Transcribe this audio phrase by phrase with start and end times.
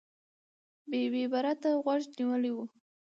[0.89, 2.57] ببۍ به را ته غوږ نیولی و.